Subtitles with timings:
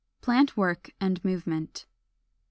[0.21, 1.85] PLANT WORK AND MOVEMENT.
[1.85, 1.85] 458.